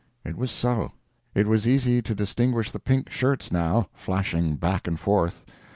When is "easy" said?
1.67-2.01